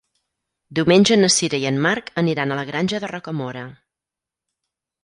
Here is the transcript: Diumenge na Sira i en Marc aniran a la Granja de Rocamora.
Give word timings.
Diumenge 0.79 1.17
na 1.19 1.29
Sira 1.35 1.59
i 1.65 1.69
en 1.73 1.77
Marc 1.87 2.09
aniran 2.23 2.55
a 2.55 2.59
la 2.63 2.67
Granja 2.73 3.05
de 3.05 3.13
Rocamora. 3.17 3.69